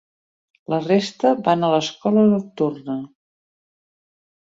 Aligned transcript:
La 0.73 0.77
resta 0.85 1.31
van 1.47 1.65
a 1.67 1.69
l'escola 1.73 2.23
nocturna. 2.31 2.95